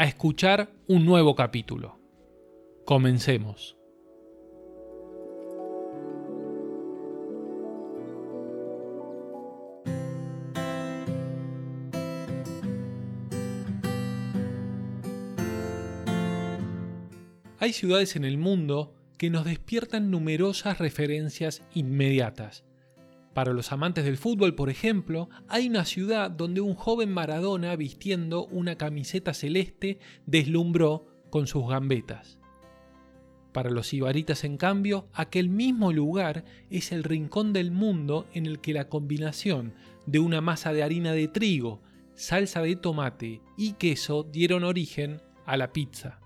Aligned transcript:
a 0.00 0.04
escuchar 0.04 0.72
un 0.86 1.04
nuevo 1.04 1.34
capítulo. 1.34 2.00
Comencemos. 2.86 3.76
Hay 17.58 17.74
ciudades 17.74 18.16
en 18.16 18.24
el 18.24 18.38
mundo 18.38 18.94
que 19.18 19.28
nos 19.28 19.44
despiertan 19.44 20.10
numerosas 20.10 20.78
referencias 20.78 21.60
inmediatas 21.74 22.64
para 23.34 23.52
los 23.52 23.70
amantes 23.72 24.04
del 24.04 24.16
fútbol, 24.16 24.54
por 24.54 24.70
ejemplo, 24.70 25.28
hay 25.48 25.68
una 25.68 25.84
ciudad 25.84 26.30
donde 26.30 26.60
un 26.60 26.74
joven 26.74 27.10
Maradona 27.10 27.76
vistiendo 27.76 28.46
una 28.46 28.76
camiseta 28.76 29.34
celeste 29.34 29.98
deslumbró 30.26 31.06
con 31.30 31.46
sus 31.46 31.68
gambetas. 31.68 32.38
Para 33.52 33.70
los 33.70 33.92
ibaritas, 33.92 34.44
en 34.44 34.56
cambio, 34.56 35.08
aquel 35.12 35.48
mismo 35.48 35.92
lugar 35.92 36.44
es 36.70 36.92
el 36.92 37.02
rincón 37.04 37.52
del 37.52 37.70
mundo 37.70 38.26
en 38.32 38.46
el 38.46 38.60
que 38.60 38.72
la 38.72 38.88
combinación 38.88 39.74
de 40.06 40.18
una 40.20 40.40
masa 40.40 40.72
de 40.72 40.82
harina 40.82 41.12
de 41.12 41.28
trigo, 41.28 41.82
salsa 42.14 42.62
de 42.62 42.76
tomate 42.76 43.40
y 43.56 43.72
queso 43.72 44.24
dieron 44.24 44.64
origen 44.64 45.20
a 45.46 45.56
la 45.56 45.72
pizza. 45.72 46.20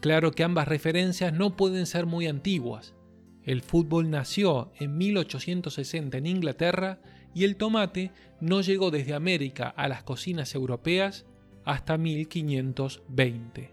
Claro 0.00 0.32
que 0.32 0.44
ambas 0.44 0.68
referencias 0.68 1.32
no 1.32 1.56
pueden 1.56 1.86
ser 1.86 2.06
muy 2.06 2.26
antiguas, 2.26 2.94
el 3.44 3.62
fútbol 3.62 4.10
nació 4.10 4.72
en 4.78 4.96
1860 4.96 6.18
en 6.18 6.26
Inglaterra 6.26 6.98
y 7.34 7.44
el 7.44 7.56
tomate 7.56 8.12
no 8.40 8.60
llegó 8.60 8.90
desde 8.90 9.14
América 9.14 9.68
a 9.68 9.88
las 9.88 10.02
cocinas 10.02 10.54
europeas 10.54 11.26
hasta 11.64 11.98
1520. 11.98 13.72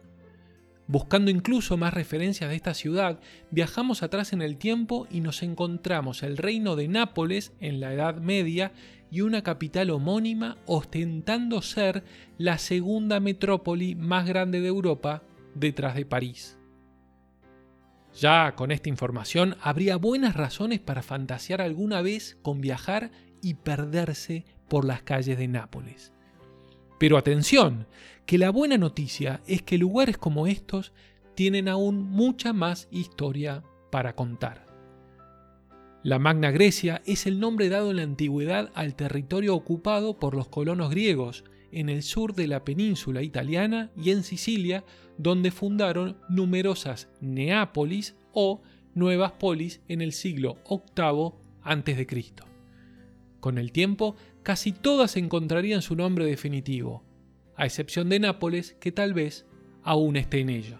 Buscando 0.87 1.31
incluso 1.31 1.77
más 1.77 1.93
referencias 1.93 2.49
de 2.49 2.55
esta 2.55 2.73
ciudad, 2.73 3.19
viajamos 3.49 4.03
atrás 4.03 4.33
en 4.33 4.41
el 4.41 4.57
tiempo 4.57 5.07
y 5.09 5.21
nos 5.21 5.41
encontramos 5.41 6.21
el 6.21 6.35
reino 6.35 6.75
de 6.75 6.89
Nápoles 6.89 7.53
en 7.61 7.79
la 7.79 7.93
Edad 7.93 8.17
Media 8.17 8.73
y 9.09 9.21
una 9.21 9.41
capital 9.41 9.89
homónima 9.89 10.57
ostentando 10.65 11.61
ser 11.61 12.03
la 12.37 12.57
segunda 12.57 13.19
metrópoli 13.19 13.95
más 13.95 14.27
grande 14.27 14.59
de 14.59 14.67
Europa 14.67 15.23
detrás 15.55 15.95
de 15.95 16.05
París. 16.05 16.57
Ya 18.13 18.55
con 18.55 18.71
esta 18.71 18.89
información 18.89 19.55
habría 19.61 19.95
buenas 19.95 20.35
razones 20.35 20.79
para 20.79 21.01
fantasear 21.01 21.61
alguna 21.61 22.01
vez 22.01 22.37
con 22.41 22.61
viajar 22.61 23.11
y 23.41 23.55
perderse 23.55 24.45
por 24.67 24.85
las 24.85 25.01
calles 25.01 25.37
de 25.37 25.47
Nápoles. 25.47 26.13
Pero 26.99 27.17
atención, 27.17 27.87
que 28.25 28.37
la 28.37 28.51
buena 28.51 28.77
noticia 28.77 29.41
es 29.47 29.61
que 29.61 29.77
lugares 29.77 30.17
como 30.17 30.45
estos 30.45 30.93
tienen 31.35 31.67
aún 31.67 32.03
mucha 32.03 32.53
más 32.53 32.87
historia 32.91 33.63
para 33.91 34.15
contar. 34.15 34.67
La 36.03 36.19
Magna 36.19 36.51
Grecia 36.51 37.01
es 37.05 37.25
el 37.25 37.39
nombre 37.39 37.69
dado 37.69 37.91
en 37.91 37.97
la 37.97 38.03
antigüedad 38.03 38.71
al 38.73 38.95
territorio 38.95 39.55
ocupado 39.55 40.19
por 40.19 40.35
los 40.35 40.47
colonos 40.47 40.89
griegos 40.89 41.43
en 41.71 41.89
el 41.89 42.03
sur 42.03 42.33
de 42.33 42.47
la 42.47 42.63
península 42.63 43.21
italiana 43.21 43.91
y 43.95 44.11
en 44.11 44.23
Sicilia, 44.23 44.83
donde 45.17 45.51
fundaron 45.51 46.17
numerosas 46.29 47.09
Neápolis 47.21 48.15
o 48.33 48.61
nuevas 48.93 49.33
polis 49.33 49.81
en 49.87 50.01
el 50.01 50.11
siglo 50.11 50.57
VIII 50.69 51.33
a.C. 51.63 52.33
Con 53.39 53.57
el 53.57 53.71
tiempo, 53.71 54.15
casi 54.43 54.71
todas 54.71 55.17
encontrarían 55.17 55.81
su 55.81 55.95
nombre 55.95 56.25
definitivo, 56.25 57.03
a 57.55 57.65
excepción 57.65 58.09
de 58.09 58.19
Nápoles, 58.19 58.75
que 58.79 58.91
tal 58.91 59.13
vez 59.13 59.45
aún 59.83 60.15
esté 60.15 60.39
en 60.39 60.49
ello. 60.49 60.79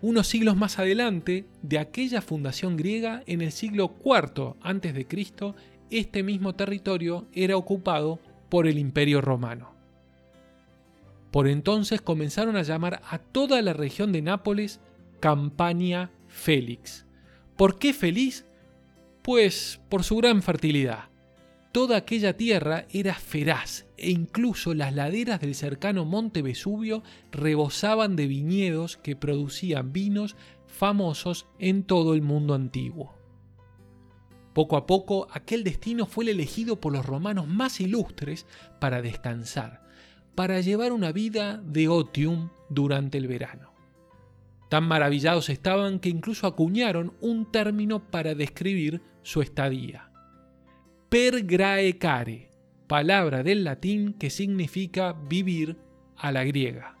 Unos 0.00 0.26
siglos 0.26 0.56
más 0.56 0.78
adelante, 0.78 1.46
de 1.62 1.78
aquella 1.78 2.22
fundación 2.22 2.76
griega, 2.76 3.22
en 3.26 3.40
el 3.40 3.52
siglo 3.52 3.94
IV 4.04 4.56
a.C., 4.60 5.06
este 5.90 6.22
mismo 6.22 6.54
territorio 6.54 7.28
era 7.32 7.56
ocupado 7.56 8.18
por 8.52 8.66
el 8.66 8.78
Imperio 8.78 9.22
Romano. 9.22 9.72
Por 11.30 11.48
entonces 11.48 12.02
comenzaron 12.02 12.54
a 12.56 12.62
llamar 12.62 13.00
a 13.08 13.16
toda 13.16 13.62
la 13.62 13.72
región 13.72 14.12
de 14.12 14.20
Nápoles 14.20 14.78
Campania 15.20 16.10
Félix. 16.28 17.06
¿Por 17.56 17.78
qué 17.78 17.94
feliz? 17.94 18.44
Pues 19.22 19.80
por 19.88 20.04
su 20.04 20.18
gran 20.18 20.42
fertilidad. 20.42 21.04
Toda 21.72 21.96
aquella 21.96 22.36
tierra 22.36 22.84
era 22.90 23.14
feraz 23.14 23.86
e 23.96 24.10
incluso 24.10 24.74
las 24.74 24.94
laderas 24.94 25.40
del 25.40 25.54
cercano 25.54 26.04
monte 26.04 26.42
Vesubio 26.42 27.02
rebosaban 27.30 28.16
de 28.16 28.26
viñedos 28.26 28.98
que 28.98 29.16
producían 29.16 29.94
vinos 29.94 30.36
famosos 30.66 31.46
en 31.58 31.84
todo 31.84 32.12
el 32.12 32.20
mundo 32.20 32.52
antiguo. 32.52 33.21
Poco 34.54 34.76
a 34.76 34.86
poco, 34.86 35.28
aquel 35.32 35.64
destino 35.64 36.06
fue 36.06 36.24
el 36.24 36.30
elegido 36.30 36.80
por 36.80 36.92
los 36.92 37.06
romanos 37.06 37.48
más 37.48 37.80
ilustres 37.80 38.46
para 38.80 39.00
descansar, 39.00 39.82
para 40.34 40.60
llevar 40.60 40.92
una 40.92 41.12
vida 41.12 41.56
de 41.64 41.88
otium 41.88 42.50
durante 42.68 43.18
el 43.18 43.28
verano. 43.28 43.72
Tan 44.68 44.84
maravillados 44.84 45.48
estaban 45.48 45.98
que 45.98 46.08
incluso 46.08 46.46
acuñaron 46.46 47.14
un 47.20 47.50
término 47.50 48.10
para 48.10 48.34
describir 48.34 49.02
su 49.22 49.42
estadía. 49.42 50.10
Per 51.08 51.44
grae 51.44 51.98
care, 51.98 52.50
palabra 52.86 53.42
del 53.42 53.64
latín 53.64 54.14
que 54.14 54.30
significa 54.30 55.12
vivir 55.12 55.76
a 56.16 56.32
la 56.32 56.44
griega. 56.44 56.96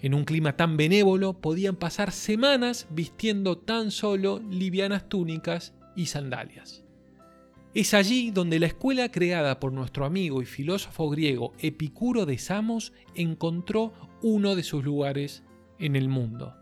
En 0.00 0.14
un 0.14 0.24
clima 0.24 0.56
tan 0.56 0.76
benévolo 0.76 1.40
podían 1.40 1.76
pasar 1.76 2.12
semanas 2.12 2.86
vistiendo 2.90 3.58
tan 3.58 3.90
solo 3.90 4.38
livianas 4.38 5.08
túnicas 5.08 5.74
y 5.98 6.06
sandalias. 6.06 6.84
Es 7.74 7.92
allí 7.92 8.30
donde 8.30 8.60
la 8.60 8.66
escuela 8.66 9.10
creada 9.10 9.58
por 9.58 9.72
nuestro 9.72 10.06
amigo 10.06 10.40
y 10.40 10.46
filósofo 10.46 11.10
griego 11.10 11.52
Epicuro 11.58 12.24
de 12.24 12.38
Samos 12.38 12.92
encontró 13.16 13.92
uno 14.22 14.54
de 14.54 14.62
sus 14.62 14.84
lugares 14.84 15.42
en 15.80 15.96
el 15.96 16.08
mundo. 16.08 16.54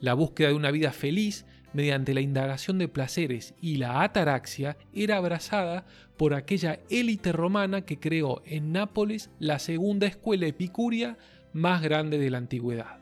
La 0.00 0.12
búsqueda 0.12 0.48
de 0.48 0.54
una 0.54 0.70
vida 0.70 0.92
feliz 0.92 1.46
mediante 1.72 2.12
la 2.12 2.20
indagación 2.20 2.76
de 2.78 2.88
placeres 2.88 3.54
y 3.62 3.76
la 3.76 4.02
ataraxia 4.02 4.76
era 4.92 5.16
abrazada 5.16 5.86
por 6.18 6.34
aquella 6.34 6.78
élite 6.90 7.32
romana 7.32 7.86
que 7.86 7.98
creó 7.98 8.42
en 8.44 8.70
Nápoles 8.72 9.30
la 9.38 9.58
segunda 9.58 10.06
escuela 10.06 10.46
epicúrea 10.46 11.16
más 11.54 11.80
grande 11.82 12.18
de 12.18 12.30
la 12.30 12.38
antigüedad. 12.38 12.98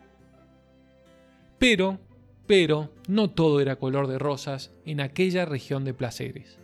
Pero 1.59 1.99
pero 2.47 2.91
no 3.09 3.31
todo 3.31 3.61
era 3.61 3.77
color 3.77 4.07
de 4.07 4.19
rosas 4.19 4.73
en 4.85 5.01
aquella 5.01 5.45
región 5.45 5.85
de 5.85 5.95
placeres. 5.95 6.59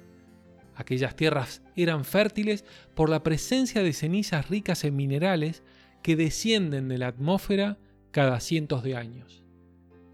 Aquellas 0.74 1.14
tierras 1.16 1.62
eran 1.76 2.04
fértiles 2.04 2.64
por 2.94 3.10
la 3.10 3.22
presencia 3.22 3.82
de 3.82 3.92
cenizas 3.92 4.48
ricas 4.48 4.84
en 4.84 4.96
minerales 4.96 5.62
que 6.02 6.16
descienden 6.16 6.88
de 6.88 6.98
la 6.98 7.08
atmósfera 7.08 7.78
cada 8.10 8.40
cientos 8.40 8.82
de 8.82 8.96
años. 8.96 9.42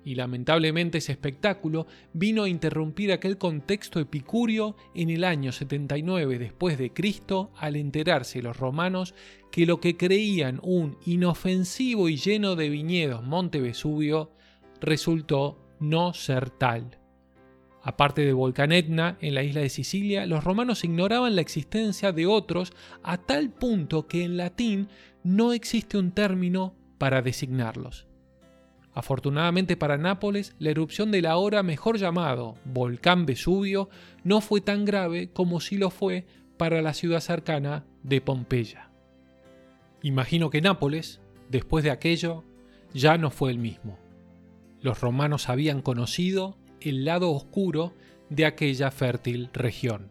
Y 0.04 0.14
lamentablemente 0.14 0.98
ese 0.98 1.12
espectáculo 1.12 1.88
vino 2.12 2.44
a 2.44 2.48
interrumpir 2.48 3.10
aquel 3.10 3.38
contexto 3.38 3.98
epicúreo 3.98 4.76
en 4.94 5.10
el 5.10 5.24
año 5.24 5.50
79 5.50 6.38
después 6.38 6.78
de 6.78 6.92
Cristo 6.92 7.50
al 7.56 7.74
enterarse 7.74 8.40
los 8.40 8.56
romanos 8.56 9.14
que 9.50 9.66
lo 9.66 9.80
que 9.80 9.96
creían 9.96 10.60
un 10.62 10.96
inofensivo 11.06 12.08
y 12.08 12.16
lleno 12.16 12.54
de 12.54 12.68
viñedos 12.68 13.24
Monte 13.24 13.60
Vesubio 13.60 14.30
resultó 14.80 15.58
no 15.80 16.12
ser 16.12 16.50
tal. 16.50 16.98
Aparte 17.82 18.22
del 18.22 18.34
volcán 18.34 18.72
Etna 18.72 19.16
en 19.20 19.34
la 19.34 19.42
isla 19.42 19.60
de 19.60 19.68
Sicilia, 19.68 20.26
los 20.26 20.42
romanos 20.42 20.84
ignoraban 20.84 21.36
la 21.36 21.42
existencia 21.42 22.12
de 22.12 22.26
otros 22.26 22.72
a 23.02 23.18
tal 23.18 23.50
punto 23.50 24.08
que 24.08 24.24
en 24.24 24.36
latín 24.36 24.88
no 25.22 25.52
existe 25.52 25.96
un 25.96 26.10
término 26.10 26.74
para 26.98 27.22
designarlos. 27.22 28.06
Afortunadamente 28.92 29.76
para 29.76 29.98
Nápoles, 29.98 30.56
la 30.58 30.70
erupción 30.70 31.10
del 31.10 31.26
ahora 31.26 31.62
mejor 31.62 31.98
llamado 31.98 32.56
volcán 32.64 33.26
Vesubio 33.26 33.88
no 34.24 34.40
fue 34.40 34.60
tan 34.60 34.84
grave 34.84 35.30
como 35.32 35.60
si 35.60 35.76
lo 35.76 35.90
fue 35.90 36.26
para 36.56 36.82
la 36.82 36.94
ciudad 36.94 37.20
cercana 37.20 37.84
de 38.02 38.20
Pompeya. 38.20 38.90
Imagino 40.02 40.50
que 40.50 40.62
Nápoles, 40.62 41.20
Después 41.48 41.84
de 41.84 41.90
aquello, 41.90 42.44
ya 42.92 43.18
no 43.18 43.30
fue 43.30 43.50
el 43.50 43.58
mismo. 43.58 43.98
Los 44.80 45.00
romanos 45.00 45.48
habían 45.48 45.82
conocido 45.82 46.58
el 46.80 47.04
lado 47.04 47.30
oscuro 47.30 47.94
de 48.30 48.46
aquella 48.46 48.90
fértil 48.90 49.50
región. 49.52 50.10